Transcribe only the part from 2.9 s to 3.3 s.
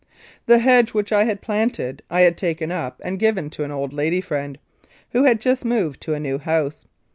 and